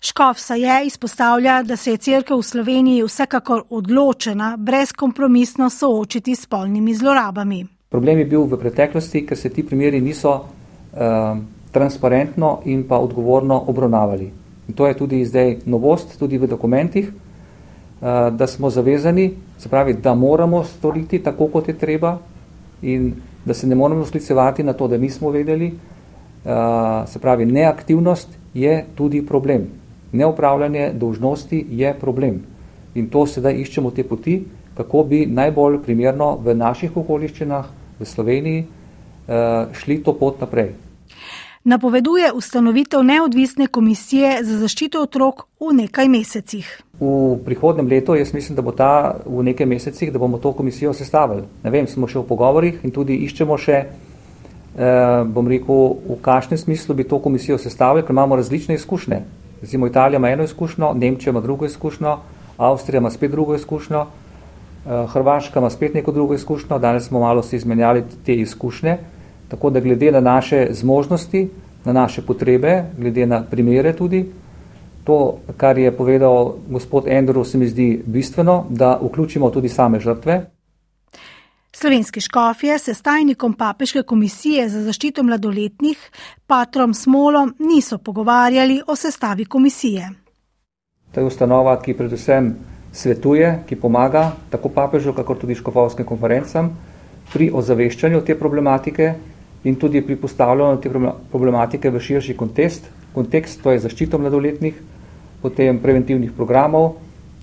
Škof 0.00 0.38
se 0.38 0.54
je 0.54 0.74
izpostavlja, 0.86 1.62
da 1.66 1.76
se 1.76 1.90
je 1.90 1.96
crkva 1.96 2.36
v 2.38 2.46
Sloveniji 2.46 3.02
vsekakor 3.02 3.64
odločena 3.70 4.54
brezkompromisno 4.58 5.70
soočiti 5.70 6.36
s 6.36 6.46
polnimi 6.46 6.94
zlorabami. 6.94 7.64
Problem 7.90 8.18
je 8.18 8.28
bil 8.30 8.46
v 8.46 8.60
preteklosti, 8.60 9.24
ker 9.26 9.36
se 9.36 9.50
ti 9.50 9.66
primeri 9.66 10.00
niso 10.00 10.30
uh, 10.38 11.40
transparentno 11.72 12.60
in 12.70 12.86
pa 12.88 13.00
odgovorno 13.02 13.64
obravnavali. 13.66 14.30
In 14.68 14.74
to 14.74 14.86
je 14.86 14.94
tudi 14.94 15.24
zdaj 15.24 15.56
novost, 15.66 16.18
tudi 16.18 16.38
v 16.38 16.46
dokumentih, 16.46 17.08
uh, 17.08 18.28
da 18.30 18.46
smo 18.46 18.70
zavezani, 18.70 19.32
se 19.58 19.68
pravi, 19.68 19.94
da 19.94 20.14
moramo 20.14 20.64
storiti 20.64 21.18
tako, 21.18 21.48
kot 21.48 21.68
je 21.68 21.78
treba 21.78 22.18
in 22.82 23.14
da 23.44 23.54
se 23.54 23.66
ne 23.66 23.74
moramo 23.74 24.04
sklicevati 24.04 24.62
na 24.62 24.72
to, 24.72 24.88
da 24.88 24.98
nismo 24.98 25.30
vedeli, 25.30 25.72
uh, 25.72 27.08
se 27.08 27.18
pravi, 27.18 27.46
neaktivnost 27.46 28.28
je 28.54 28.84
tudi 28.94 29.26
problem. 29.26 29.66
Neupravljanje 30.12 30.92
dolžnosti 30.94 31.66
je 31.70 31.94
problem. 32.00 32.42
In 32.94 33.08
to 33.08 33.26
sedaj 33.26 33.56
iščemo 33.60 33.90
te 33.90 34.04
poti, 34.04 34.42
kako 34.74 35.02
bi 35.04 35.26
najbolj 35.26 35.80
primerno 35.82 36.36
v 36.44 36.54
naših 36.54 36.96
okoliščinah 36.96 37.66
v 37.98 38.06
Sloveniji 38.06 38.60
uh, 38.64 39.72
šli 39.72 40.02
to 40.02 40.12
pot 40.12 40.40
naprej. 40.40 40.87
Napoveduje 41.68 42.32
ustanovitev 42.32 43.02
neodvisne 43.04 43.66
komisije 43.66 44.38
za 44.40 44.54
zaščito 44.56 45.02
otrok 45.04 45.42
v 45.60 45.74
nekaj 45.76 46.08
mesecih. 46.08 46.68
V 47.00 47.34
prihodnem 47.44 47.90
letu, 47.90 48.14
jaz 48.16 48.30
mislim, 48.32 48.56
da 48.56 48.62
bo 48.64 48.72
ta 48.72 49.18
v 49.26 49.44
nekaj 49.50 49.68
mesecih, 49.68 50.08
da 50.12 50.18
bomo 50.18 50.38
to 50.40 50.54
komisijo 50.56 50.94
sestavili. 50.96 51.42
Ne 51.64 51.70
vem, 51.74 51.84
smo 51.84 52.08
še 52.08 52.22
v 52.22 52.24
pogovorih 52.30 52.78
in 52.88 52.94
tudi 52.96 53.18
iščemo 53.26 53.58
še, 53.60 53.82
eh, 53.84 55.26
bom 55.28 55.50
rekel, 55.52 55.92
v 56.08 56.16
kakšnem 56.24 56.62
smislu 56.62 56.96
bi 56.96 57.04
to 57.04 57.20
komisijo 57.20 57.60
sestavili, 57.60 58.06
ker 58.06 58.16
imamo 58.16 58.40
različne 58.40 58.80
izkušnje. 58.80 59.20
Recimo 59.60 59.86
Italija 59.92 60.16
ima 60.16 60.30
eno 60.30 60.48
izkušnjo, 60.48 60.94
Nemčija 60.94 61.36
ima 61.36 61.44
drugo 61.44 61.68
izkušnjo, 61.68 62.16
Avstrija 62.56 63.04
ima 63.04 63.10
spet 63.10 63.30
drugo 63.30 63.54
izkušnjo, 63.60 64.06
eh, 64.06 65.06
Hrvaška 65.12 65.60
ima 65.60 65.70
spet 65.70 65.94
neko 65.94 66.16
drugo 66.16 66.34
izkušnjo, 66.34 66.78
danes 66.78 67.12
smo 67.12 67.20
malo 67.20 67.42
si 67.42 67.56
izmenjali 67.56 68.04
te 68.24 68.40
izkušnje, 68.40 68.98
tako 69.48 69.70
da 69.70 69.80
glede 69.80 70.12
na 70.12 70.20
naše 70.20 70.66
zmožnosti, 70.70 71.48
na 71.84 71.92
naše 71.92 72.22
potrebe, 72.22 72.84
glede 72.98 73.26
na 73.26 73.42
primere 73.42 73.92
tudi, 73.92 74.26
To, 75.08 75.40
kar 75.56 75.78
je 75.78 75.88
povedal 75.88 76.60
gospod 76.68 77.08
Andrew, 77.08 77.44
se 77.44 77.58
mi 77.58 77.66
zdi 77.66 78.02
bistveno, 78.06 78.66
da 78.68 78.98
vključimo 79.02 79.50
tudi 79.50 79.68
same 79.68 80.00
žrtve. 80.00 80.50
Slovenski 81.72 82.20
škofje 82.20 82.78
se 82.78 82.94
s 82.94 83.02
tajnikom 83.02 83.54
Papeške 83.54 84.02
komisije 84.02 84.68
za 84.68 84.82
zaščito 84.82 85.22
mladoletnih, 85.22 86.10
Patrom 86.46 86.94
Smolom, 86.94 87.54
niso 87.58 87.98
pogovarjali 87.98 88.82
o 88.86 88.96
sestavi 88.96 89.44
komisije. 89.44 90.10
To 91.14 91.20
je 91.20 91.26
ustanova, 91.26 91.78
ki 91.82 91.96
predvsem 91.96 92.52
svetuje, 92.92 93.62
ki 93.68 93.80
pomaga 93.80 94.32
tako 94.50 94.68
papežu, 94.68 95.12
kakor 95.16 95.40
tudi 95.40 95.54
škofovskim 95.54 96.04
konferencam 96.04 96.74
pri 97.32 97.48
ozaveščanju 97.54 98.20
te 98.26 98.36
problematike 98.38 99.14
in 99.64 99.74
tudi 99.76 100.02
pri 100.02 100.16
postavljanju 100.16 100.80
te 100.80 100.90
problematike 101.32 101.90
v 101.90 102.00
širši 102.00 102.36
kontekst, 102.36 102.90
kontekst 103.14 103.62
to 103.62 103.72
je 103.72 103.82
zaščito 103.82 104.18
mladoletnih, 104.18 104.74
potem 105.42 105.78
preventivnih 105.78 106.32
programov, 106.36 106.94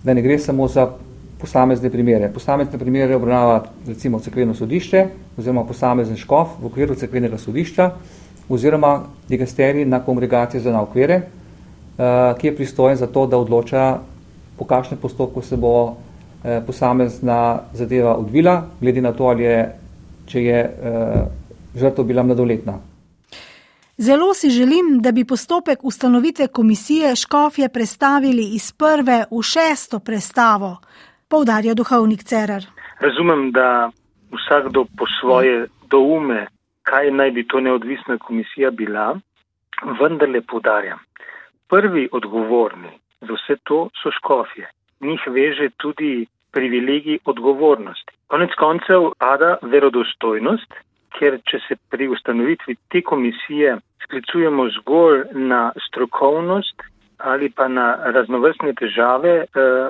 da 0.04 0.14
ne 0.14 0.22
gre 0.22 0.38
samo 0.40 0.68
za 0.68 0.88
posamezne 1.40 1.90
primere. 1.90 2.30
Posamezne 2.34 2.80
primere 2.80 3.16
obravnava 3.16 3.64
recimo 3.88 4.20
cekveno 4.20 4.54
sodišče 4.54 5.06
oziroma 5.38 5.66
posamezen 5.68 6.18
škof 6.18 6.56
v 6.62 6.70
okviru 6.72 6.96
cekvenega 6.96 7.38
sodišča 7.38 7.90
oziroma 8.50 9.00
digasteri 9.30 9.86
na 9.86 10.00
kongregacije 10.06 10.62
za 10.62 10.72
naukvere, 10.72 11.18
uh, 11.18 12.38
ki 12.38 12.48
je 12.48 12.56
pristojen 12.56 12.98
za 12.98 13.08
to, 13.08 13.26
da 13.28 13.38
odloča, 13.38 14.00
po 14.58 14.66
kakšnem 14.66 15.00
postopku 15.02 15.42
se 15.42 15.58
bo 15.58 15.74
uh, 15.84 15.96
posamezna 16.68 17.60
zadeva 17.74 18.16
odvila, 18.16 18.62
glede 18.82 19.02
na 19.02 19.12
to, 19.14 19.28
ali 19.34 19.44
je, 19.44 19.58
če 20.30 20.44
je 20.44 20.62
uh, 20.62 21.45
žrtev 21.76 22.06
bila 22.06 22.24
mladoletna. 22.24 22.80
Zelo 23.98 24.34
si 24.34 24.50
želim, 24.50 25.00
da 25.02 25.12
bi 25.12 25.26
postopek 25.26 25.80
ustanovitve 25.84 26.48
komisije 26.48 27.16
Škofje 27.16 27.70
prestavili 27.70 28.46
iz 28.56 28.72
prve 28.72 29.26
v 29.32 29.42
šesto 29.42 30.00
prestavo, 30.00 30.78
povdarja 31.30 31.74
duhovnik 31.74 32.24
Cerar. 32.24 32.64
Razumem, 33.00 33.52
da 33.52 33.92
vsakdo 34.32 34.86
po 34.98 35.06
svoje 35.20 35.68
doume, 35.90 36.48
kaj 36.84 37.12
naj 37.12 37.32
bi 37.32 37.48
to 37.48 37.60
neodvisna 37.60 38.18
komisija 38.18 38.72
bila, 38.72 39.20
vendar 40.00 40.30
le 40.30 40.42
povdarjam. 40.42 41.00
Prvi 41.70 42.10
odgovorni 42.12 42.92
za 43.22 43.34
vse 43.34 43.56
to 43.64 43.90
so 44.04 44.12
škofje. 44.12 44.68
Njih 45.02 45.22
veže 45.28 45.70
tudi 45.78 46.26
privilegij 46.52 47.20
odgovornosti. 47.26 48.12
Konec 48.28 48.52
koncev 48.60 49.12
pada 49.18 49.58
verodostojnost 49.62 50.74
ker 51.18 51.40
če 51.50 51.60
se 51.68 51.78
pri 51.90 52.08
ustanovitvi 52.08 52.76
te 52.92 53.02
komisije 53.02 53.78
sklicujemo 54.04 54.70
zgolj 54.80 55.24
na 55.34 55.72
strokovnost 55.88 56.82
ali 57.18 57.50
pa 57.50 57.68
na 57.68 57.96
raznovrstne 58.12 58.74
težave, 58.76 59.34
eh, 59.44 59.48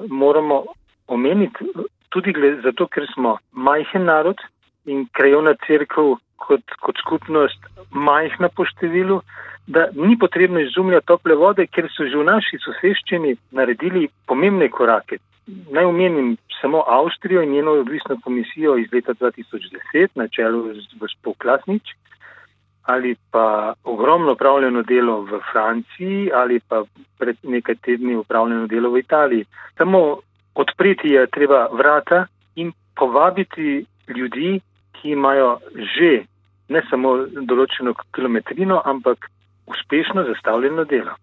moramo 0.09 0.63
omeniti 1.07 1.65
tudi 2.09 2.33
zato, 2.63 2.87
ker 2.87 3.07
smo 3.13 3.37
majhen 3.51 4.05
narod 4.05 4.37
in 4.85 5.07
krajovna 5.11 5.55
crkva 5.67 6.15
kot, 6.35 6.75
kot 6.81 7.01
skupnost 7.01 7.65
majhna 7.91 8.49
po 8.55 8.65
številu, 8.65 9.21
da 9.67 9.87
ni 9.93 10.17
potrebno 10.19 10.61
izumljati 10.61 11.07
tople 11.07 11.35
vode, 11.35 11.65
ker 11.67 11.89
so 11.91 12.05
že 12.05 12.17
v 12.17 12.27
naši 12.29 12.59
soseščini 12.61 13.35
naredili 13.51 14.07
pomembne 14.27 14.69
korake. 14.69 15.17
Naj 15.47 15.83
omenim 15.83 16.37
samo 16.61 16.83
Avstrijo 16.87 17.41
in 17.41 17.51
njeno 17.51 17.71
odvisno 17.71 18.17
komisijo 18.23 18.77
iz 18.77 18.87
leta 18.93 19.13
2010 19.13 20.07
na 20.15 20.27
čelu 20.27 20.73
z 20.73 20.99
gospod 20.99 21.33
Klasnič 21.37 21.83
ali 22.85 23.15
pa 23.31 23.73
ogromno 23.83 24.33
upravljeno 24.33 24.81
delo 24.83 25.21
v 25.21 25.39
Franciji 25.51 26.31
ali 26.33 26.59
pa 26.59 26.83
pred 27.17 27.37
nekaj 27.43 27.75
tedni 27.75 28.15
upravljeno 28.15 28.67
delo 28.67 28.89
v 28.89 28.99
Italiji. 28.99 29.45
Samo 29.77 30.17
odpreti 30.55 31.09
je 31.09 31.27
treba 31.27 31.67
vrata 31.71 32.25
in 32.55 32.71
povabiti 32.95 33.85
ljudi, 34.07 34.59
ki 34.93 35.09
imajo 35.09 35.57
že 35.97 36.23
ne 36.69 36.81
samo 36.89 37.17
določeno 37.27 37.93
kilometrino, 38.15 38.81
ampak 38.85 39.29
uspešno 39.67 40.23
zastavljeno 40.23 40.83
delo. 40.83 41.13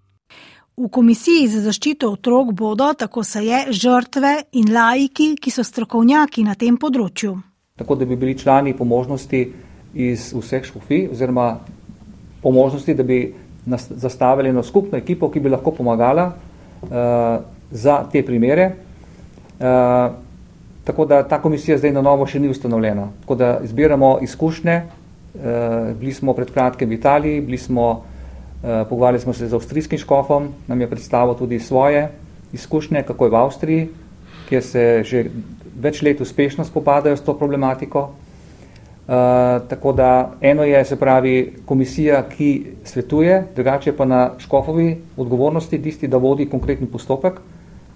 V 0.77 0.89
komisiji 0.89 1.49
za 1.53 1.61
zaščito 1.67 2.09
otrok 2.15 2.55
bodo, 2.57 2.87
tako 2.97 3.21
se 3.25 3.43
je, 3.45 3.59
žrtve 3.77 4.31
in 4.57 4.71
laiki, 4.73 5.35
ki 5.37 5.51
so 5.53 5.65
strokovnjaki 5.65 6.47
na 6.47 6.55
tem 6.57 6.79
področju. 6.81 7.35
Tako 7.77 7.99
da 8.01 8.07
bi 8.09 8.17
bili 8.17 8.39
člani 8.39 8.73
po 8.77 8.87
možnosti 8.89 9.43
iz 9.93 10.31
vseh 10.33 10.65
škofij, 10.65 11.11
oziroma 11.13 11.59
po 12.43 12.51
možnosti, 12.51 12.95
da 12.97 13.05
bi 13.05 13.35
zastavili 13.67 14.49
eno 14.49 14.63
skupno 14.65 14.97
ekipo, 14.99 15.29
ki 15.29 15.43
bi 15.45 15.53
lahko 15.53 15.75
pomagala 15.77 16.25
uh, 16.33 16.89
za 17.71 17.99
te 18.13 18.23
primere. 18.25 18.71
Uh, 19.61 20.17
tako 20.89 21.05
da 21.05 21.21
ta 21.29 21.39
komisija 21.43 21.77
zdaj 21.79 21.93
na 21.93 22.03
novo 22.03 22.25
še 22.27 22.41
ni 22.41 22.49
ustanovljena. 22.49 23.11
Tako 23.21 23.37
da 23.37 23.51
zbiramo 23.69 24.17
izkušnje. 24.25 24.79
Uh, 25.35 25.93
bili 26.01 26.17
smo 26.17 26.33
pred 26.33 26.49
kratkim 26.51 26.89
v 26.89 26.97
Italiji, 26.97 27.45
bili 27.45 27.61
smo 27.61 27.91
pogovarjali 28.63 29.21
smo 29.21 29.33
se 29.33 29.49
z 29.49 29.55
avstrijskim 29.55 29.99
škofom, 29.99 30.49
nam 30.67 30.81
je 30.81 30.91
predstavil 30.91 31.35
tudi 31.35 31.59
svoje 31.59 32.09
izkušnje, 32.53 33.03
kako 33.03 33.25
je 33.25 33.31
v 33.31 33.37
Avstriji, 33.37 33.89
kjer 34.49 34.63
se 34.63 35.03
že 35.05 35.25
več 35.81 36.03
let 36.03 36.21
uspešno 36.21 36.65
spopadajo 36.65 37.17
s 37.17 37.25
to 37.25 37.35
problematiko. 37.39 38.11
Uh, 39.03 39.69
tako 39.69 39.93
da 39.93 40.33
eno 40.41 40.63
je, 40.63 40.85
se 40.85 40.97
pravi, 40.97 41.57
komisija, 41.67 42.23
ki 42.29 42.77
svetuje, 42.85 43.41
drugače 43.57 43.97
pa 43.97 44.05
na 44.05 44.21
škofovi 44.39 44.97
odgovornosti 45.17 45.83
tisti, 45.83 46.09
da 46.09 46.23
vodi 46.23 46.47
konkretni 46.47 46.87
postopek. 46.87 47.41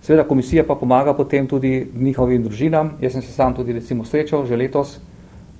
Seveda 0.02 0.26
komisija 0.28 0.64
pa 0.66 0.74
pomaga 0.74 1.14
potem 1.14 1.46
tudi 1.46 1.86
njihovim 1.94 2.42
družinam. 2.42 2.96
Jaz 3.00 3.12
sem 3.12 3.22
se 3.22 3.32
sam 3.32 3.54
tudi 3.54 3.72
recimo 3.72 4.04
srečal 4.04 4.46
že 4.46 4.56
letos 4.56 4.98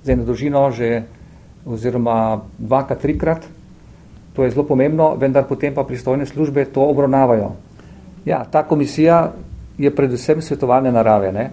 z 0.02 0.10
eno 0.14 0.24
družino, 0.24 0.70
že 0.70 1.02
oziroma 1.66 2.42
dvakrat, 2.58 3.00
trikrat, 3.02 3.46
To 4.36 4.44
je 4.44 4.50
zelo 4.52 4.66
pomembno, 4.68 5.14
vendar 5.16 5.46
potem 5.48 5.74
pa 5.74 5.84
pristojne 5.84 6.26
službe 6.26 6.64
to 6.64 6.84
obravnavajo. 6.84 7.52
Ja, 8.24 8.44
ta 8.44 8.62
komisija 8.68 9.32
je 9.78 9.90
predvsem 9.94 10.42
svetovalne 10.42 10.92
narave. 10.92 11.32
Ne? 11.32 11.50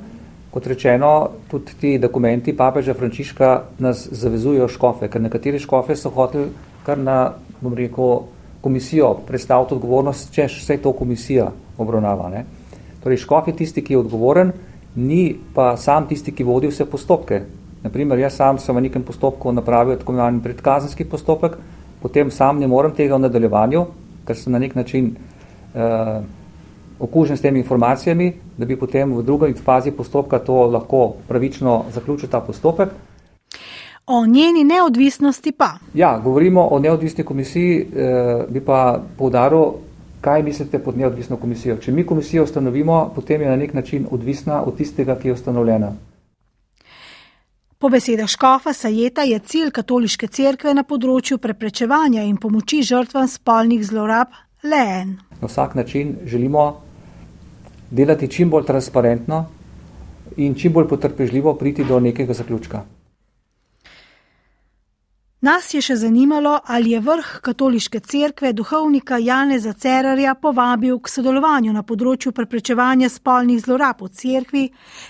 Kot 0.52 0.68
rečeno, 0.68 1.30
tudi 1.48 1.74
ti 1.80 1.98
dokumenti 1.98 2.54
papeža 2.58 2.94
Frančiška 2.94 3.62
nas 3.80 4.08
zavezujejo 4.12 4.68
škofe, 4.68 5.08
ker 5.08 5.22
nekateri 5.22 5.60
škofe 5.60 5.96
so 5.96 6.12
hoteli 6.12 6.52
kar 6.84 7.00
na, 7.00 7.34
bom 7.62 7.74
rekel, 7.74 8.28
komisijo 8.62 9.13
predstaviti 9.28 9.75
odgovornost, 9.75 10.32
če 10.36 10.48
vse 10.52 10.78
to 10.84 10.92
komisija 10.96 11.50
obravnava. 11.78 12.30
Ne? 12.30 12.46
Torej, 13.04 13.24
škof 13.24 13.48
je 13.48 13.56
tisti, 13.63 13.84
ki 13.84 13.96
je 13.96 14.00
odgovoren, 14.00 14.52
ni 14.96 15.36
pa 15.56 15.74
sam 15.78 16.08
tisti, 16.08 16.32
ki 16.32 16.46
vodi 16.48 16.70
vse 16.72 16.86
postopke. 16.88 17.42
Naprimer, 17.84 18.20
jaz 18.24 18.38
sam 18.40 18.60
sem 18.60 18.75
v 18.75 18.86
nekem 18.86 19.04
postopku 19.04 19.52
napravil 19.52 19.98
tako 20.00 20.13
imenovani 20.13 20.44
predkazenski 20.44 21.06
postopek, 21.12 21.58
potem 22.04 22.32
sam 22.32 22.60
ne 22.60 22.68
morem 22.68 22.92
tega 22.92 23.16
v 23.16 23.24
nadaljevanju, 23.24 23.86
ker 24.28 24.36
sem 24.36 24.52
na 24.52 24.60
nek 24.60 24.76
način 24.76 25.14
uh, 25.16 26.20
okužen 27.00 27.38
s 27.38 27.42
temi 27.42 27.60
informacijami, 27.64 28.34
da 28.58 28.66
bi 28.66 28.76
potem 28.80 29.16
v 29.16 29.24
drugi 29.24 29.54
fazi 29.54 29.92
postopka 29.92 30.40
to 30.40 30.66
lahko 30.68 31.14
pravično 31.28 31.86
zaključil 31.94 32.30
ta 32.30 32.42
postopek. 32.42 32.90
O 34.08 34.26
njeni 34.26 34.64
neodvisnosti 34.64 35.52
pa. 35.52 35.70
Ja, 35.94 36.20
govorimo 36.24 36.68
o 36.72 36.80
neodvisni 36.80 37.24
komisiji, 37.24 37.80
eh, 37.82 38.46
bi 38.50 38.60
pa 38.60 39.00
povdaril, 39.18 39.64
kaj 40.22 40.44
mislite 40.44 40.80
pod 40.80 40.98
neodvisno 40.98 41.38
komisijo. 41.38 41.78
Če 41.78 41.92
mi 41.92 42.06
komisijo 42.06 42.44
ustanovimo, 42.44 43.12
potem 43.16 43.42
je 43.42 43.50
na 43.50 43.56
nek 43.56 43.74
način 43.74 44.08
odvisna 44.12 44.64
od 44.64 44.78
tistega, 44.78 45.16
ki 45.16 45.28
je 45.28 45.34
ustanovljena. 45.34 45.92
Po 47.84 47.90
besedah 47.90 48.30
Škofa 48.32 48.72
Sajeta 48.74 49.25
je 49.28 49.36
cilj 49.40 49.74
katoliške 49.75 50.30
cerkve 50.32 50.72
na 50.72 50.86
področju 50.88 51.36
preprečevanja 51.43 52.22
in 52.24 52.38
pomoči 52.39 52.78
žrtvam 52.80 53.28
spolnih 53.28 53.82
zlorab 53.84 54.32
le 54.63 54.80
en. 55.02 55.10
Na 55.41 55.50
vsak 55.50 55.76
način 55.76 56.13
želimo 56.24 56.63
delati 57.91 58.30
čim 58.32 58.48
bolj 58.54 58.63
transparentno 58.69 59.41
in 60.38 60.56
čim 60.56 60.72
bolj 60.72 60.88
potrpežljivo 60.93 61.58
priti 61.60 61.84
do 61.84 62.00
nekega 62.00 62.32
zaključka. 62.39 62.86
Nas 65.43 65.73
je 65.73 65.82
še 65.84 65.97
zanimalo, 65.99 66.53
ali 66.71 66.93
je 66.93 66.99
vrh 67.03 67.29
katoliške 67.43 67.99
cerkve 67.99 68.53
duhovnika 68.56 69.17
Janeza 69.19 69.73
Cerarja 69.73 70.38
povabil 70.39 70.95
k 71.03 71.12
sodelovanju 71.12 71.73
na 71.75 71.82
področju 71.84 72.32
preprečevanja 72.32 73.10
spolnih 73.12 73.60
zlorab 73.60 74.06
v 74.06 74.08
cerkvi. 74.21 74.62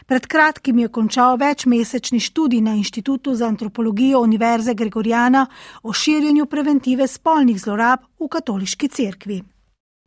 Pred 0.09 0.25
kratkim 0.25 0.79
je 0.81 0.89
končal 0.89 1.37
večmesečni 1.37 2.17
študij 2.17 2.63
na 2.65 2.73
Inštitutu 2.79 3.35
za 3.37 3.45
antropologijo 3.45 4.23
Univerze 4.25 4.73
Gregoriana 4.73 5.43
o 5.83 5.93
širjenju 5.93 6.49
preventive 6.49 7.05
spolnih 7.07 7.59
zlorab 7.61 8.01
v 8.17 8.29
katoliški 8.33 8.89
cerkvi. 8.89 9.37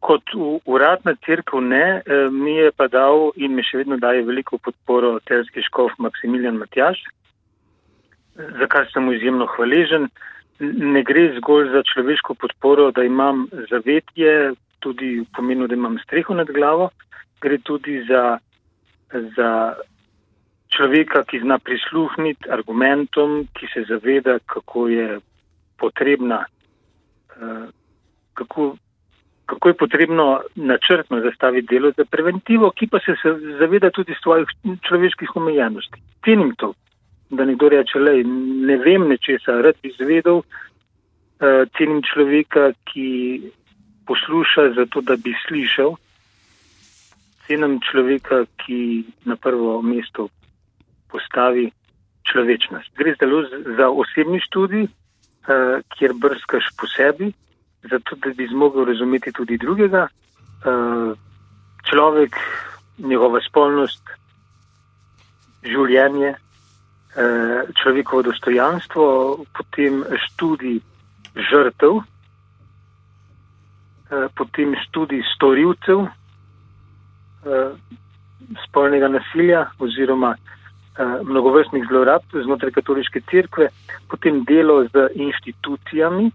Kot 0.03 0.35
uradna 0.67 1.15
crkva 1.23 1.61
ne, 1.61 1.85
eh, 2.03 2.27
mi 2.35 2.57
je 2.59 2.73
pa 2.75 2.91
dal 2.91 3.31
in 3.37 3.55
mi 3.55 3.63
še 3.63 3.85
vedno 3.85 4.03
daje 4.03 4.27
veliko 4.27 4.59
podporo 4.59 5.21
terski 5.23 5.63
škof 5.71 5.95
Maksimilijan 6.03 6.59
Matjaš, 6.59 6.99
za 8.37 8.67
kar 8.67 8.87
sem 8.93 9.05
mu 9.05 9.13
izjemno 9.13 9.47
hvaležen. 9.47 10.09
Ne 10.61 11.03
gre 11.03 11.35
zgolj 11.37 11.71
za 11.73 11.83
človeško 11.83 12.35
podporo, 12.35 12.91
da 12.91 13.05
imam 13.05 13.47
zavetje, 13.71 14.55
tudi 14.81 15.21
v 15.21 15.27
pomenu, 15.37 15.67
da 15.67 15.75
imam 15.75 15.99
streho 16.05 16.35
nad 16.35 16.49
glavo, 16.49 16.91
gre 17.41 17.59
tudi 17.59 18.05
za, 18.09 18.39
za 19.37 19.51
človeka, 20.77 21.25
ki 21.29 21.41
zna 21.45 21.59
prisluhniti 21.59 22.49
argumentom, 22.51 23.47
ki 23.53 23.69
se 23.75 23.85
zaveda, 23.89 24.39
kako 24.47 24.89
je 24.89 25.19
potrebna, 25.79 26.45
eh, 27.37 27.69
kako, 28.35 28.77
kako 29.47 29.69
je 29.69 29.75
potrebno 29.75 30.41
načrtno 30.55 31.21
zastaviti 31.21 31.69
delo 31.75 31.93
za 31.97 32.05
preventivo, 32.05 32.71
ki 32.71 32.89
pa 32.89 32.99
se 32.99 33.13
zaveda 33.61 33.91
tudi 33.91 34.17
svojih 34.23 34.49
človeških 34.89 35.37
omejenosti. 35.37 36.01
Cenim 36.25 36.55
to 36.57 36.73
da 37.31 37.45
nekdo 37.45 37.69
reče, 37.69 37.99
le 37.99 38.23
ne 38.67 38.77
vem 38.77 39.09
nečesa, 39.09 39.61
rad 39.63 39.79
bi 39.83 39.91
izvedel, 39.91 40.43
uh, 40.43 41.63
cenim 41.79 42.03
človeka, 42.07 42.71
ki 42.87 43.09
posluša 44.07 44.71
zato, 44.79 45.03
da 45.03 45.17
bi 45.17 45.35
slišal, 45.47 45.97
cenim 47.47 47.81
človeka, 47.83 48.45
ki 48.63 48.79
na 49.27 49.37
prvo 49.37 49.81
mesto 49.83 50.29
postavi 51.11 51.71
človečnost. 52.27 52.95
Gre 52.99 53.15
zelo 53.19 53.43
za 53.79 53.91
osebni 53.91 54.41
študij, 54.47 54.87
uh, 54.87 55.83
kjer 55.99 56.15
brskaš 56.15 56.71
po 56.79 56.87
sebi, 56.91 57.33
zato 57.91 58.17
da 58.23 58.31
bi 58.31 58.47
zmogel 58.51 58.87
razumeti 58.87 59.33
tudi 59.33 59.59
drugega. 59.59 60.07
Uh, 60.67 61.19
človek, 61.91 62.39
njegova 62.99 63.41
spolnost, 63.43 64.03
življenje, 65.63 66.35
Eh, 66.35 66.46
človekovo 67.83 68.23
dostojanstvo, 68.23 69.37
potem 69.57 70.05
študij 70.05 70.81
žrtev, 71.37 72.01
eh, 72.01 72.05
potem 74.37 74.77
študij 74.87 75.23
storilcev 75.35 75.99
eh, 76.05 76.11
spolnega 78.69 79.09
nasilja 79.09 79.67
oziroma 79.79 80.37
mnogovrstnih 81.23 81.85
zlorab 81.91 82.23
znotraj 82.33 82.73
katoliške 82.73 83.21
cerkve, 83.29 83.69
potem 84.09 84.45
delo 84.49 84.89
z 84.89 85.13
inštitucijami, 85.13 86.33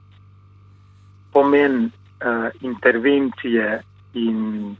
pomen 1.34 1.90
intervencije 2.62 3.82
in 4.14 4.78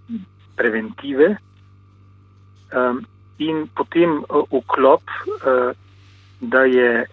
preventive. 0.54 1.42
In 3.42 3.66
potem 3.74 4.22
vklop 4.30 5.02
da 6.42 6.62
je 6.64 7.06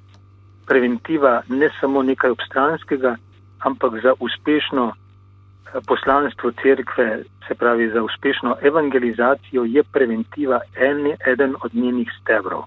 preventiva 0.66 1.42
ne 1.48 1.70
samo 1.80 2.02
nekaj 2.02 2.30
obstranskega, 2.30 3.16
ampak 3.58 3.92
za 4.02 4.12
uspešno 4.20 4.92
eh, 4.92 5.80
poslanstvo 5.86 6.52
cerkve, 6.62 7.22
se 7.48 7.54
pravi 7.54 7.90
za 7.90 8.02
uspešno 8.02 8.56
evangelizacijo, 8.62 9.64
je 9.64 9.82
preventiva 9.82 10.60
en, 10.76 11.16
eden 11.32 11.54
od 11.64 11.74
njenih 11.74 12.08
stebrov. 12.20 12.62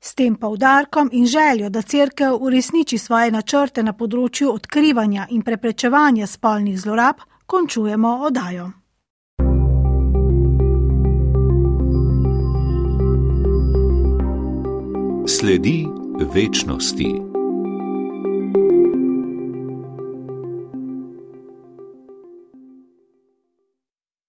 S 0.00 0.14
tem 0.14 0.34
poudarkom 0.36 1.08
in 1.12 1.26
željo, 1.26 1.68
da 1.70 1.82
crkev 1.82 2.36
uresniči 2.40 2.98
svoje 2.98 3.30
načrte 3.30 3.82
na 3.82 3.92
področju 3.92 4.50
odkrivanja 4.52 5.26
in 5.30 5.42
preprečevanja 5.42 6.26
spolnih 6.26 6.80
zlorab, 6.80 7.24
končujemo 7.46 8.18
odajo. 8.28 8.83
Sledi 15.26 15.86
večnosti. 16.34 17.33